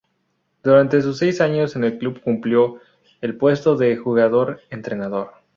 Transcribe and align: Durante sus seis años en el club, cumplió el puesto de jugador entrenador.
Durante 0.63 0.99
sus 1.03 1.19
seis 1.19 1.41
años 1.41 1.75
en 1.75 1.83
el 1.83 1.99
club, 1.99 2.21
cumplió 2.23 2.79
el 3.21 3.37
puesto 3.37 3.75
de 3.77 3.97
jugador 3.97 4.59
entrenador. 4.71 5.29